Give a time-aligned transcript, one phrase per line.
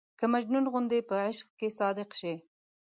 [0.19, 2.33] که مجنون غوندې په عشق کې صادق شي.